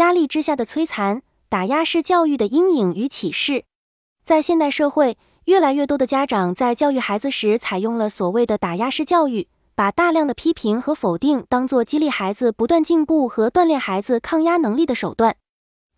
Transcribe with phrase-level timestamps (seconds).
[0.00, 1.20] 压力之下的摧残、
[1.50, 3.64] 打压式教育的阴影与启示。
[4.24, 15.36] 在现代社会，越来越多的家长在教育孩子时采用了所谓的打压式教育，把大量的批评和否定当作激励孩子不断进步和锻炼孩子抗压能力的手段。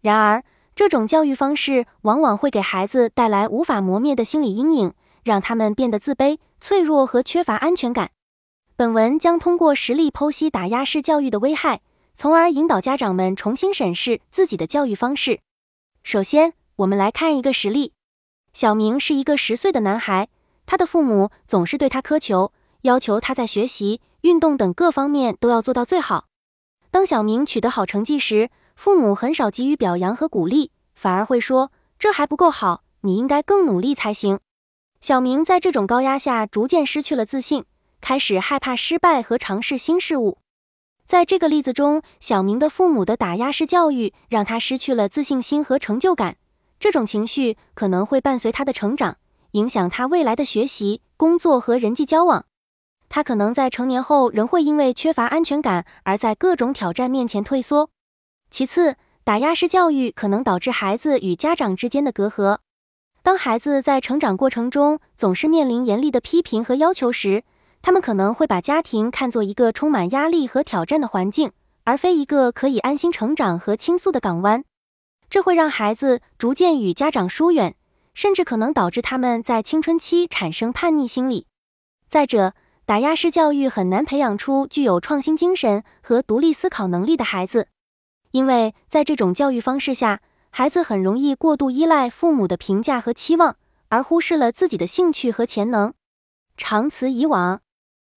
[0.00, 0.42] 然而，
[0.74, 8.10] 这种教育方式往往会给孩子带来无法磨灭的心理阴影，让他们变得自卑、脆弱和缺乏安全感。
[8.74, 11.82] 本文将通过实例剖析打压式教育的危害，
[12.14, 15.40] 从而引导家长们重新审视自己的教育方式。
[16.02, 17.92] 首先，我们来看一个实例。
[18.52, 20.28] 小明是一个十岁的男孩，
[20.66, 26.26] 他的父母总是对他苛求，要求他在学习、运动等各方面都要做到最好。
[26.90, 34.38] 当小明取得好成绩时，父母很少给予表扬和鼓励，反而会说：“这还不够好，你应该更努力才行。”
[35.00, 37.64] 小明在这种高压下逐渐失去了自信，
[38.02, 40.38] 开始害怕失败和尝试新事物。
[41.12, 46.38] 在这个例子中，小明的父母的打压式教育让他失去了自信心和成就感。
[46.80, 49.18] 这种情绪可能会伴随他的成长，
[49.50, 52.46] 影响他未来的学习、工作和人际交往。
[53.10, 57.90] 他可能在成年后仍会因为缺乏安全感而在各种挑战面前退缩。
[58.50, 62.60] 其次，打压式教育可能导致孩子与家长之间的隔阂。
[63.22, 67.44] 当孩子在成长过程中总是面临严厉的批评和要求时，
[67.82, 71.50] 他们可能会把家庭看作一个充满压力和挑战的环境，
[71.82, 74.64] 而非一个可以安心成长和倾诉的港湾。
[75.28, 77.74] 这会让孩子逐渐与家长疏远，
[78.14, 81.46] 甚至可能导致他们在青春期产生叛逆心理。
[82.08, 82.54] 再者，
[82.86, 87.68] 打压式教育很难培养出具有创新精神和独立思考能力的孩子，
[88.30, 90.20] 因为在这种教育方式下，
[90.50, 93.56] 孩子很容易过度依赖父母的评价和期望，
[93.88, 95.92] 而忽视了自己的兴趣和潜能。
[96.58, 97.62] 长此以往，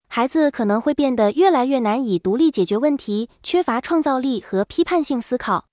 [0.07, 5.65] 孩子可能会变得越来越难以独立解决问题，缺乏创造力和批判性思考。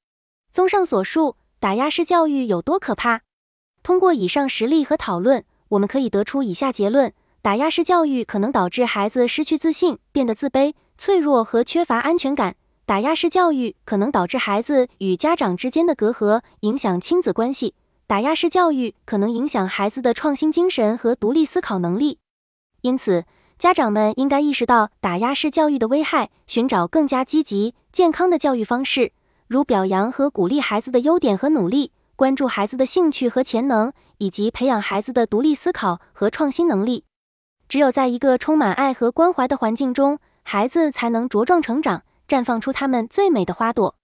[0.52, 3.20] 综上所述，打压式教育有多可怕？
[3.82, 12.52] 通过以上实例和讨论，我们可以得出以下结论：打压式教育可能导致孩子失去自信，变得自卑、脆弱和缺乏安全感；
[12.84, 17.74] 打压式教育可能导致孩子与家长之间的隔阂，影响亲子关系；
[18.06, 22.18] 打压式教育可能影响孩子的创新精神和独立思考能力。
[22.82, 23.24] 因此，
[23.62, 29.12] 家长们应该意识到打压式教育的危害，寻找更加积极、健康的教育方式。
[29.46, 37.04] 如表扬和鼓励孩子的优点和努力，关注孩子的兴趣和潜能，以及培养孩子的独立思考和创新能力。
[37.68, 43.94] 只有在一个充满爱和关怀的环境中，孩子才能茁壮成长，绽放出他们最美的花朵。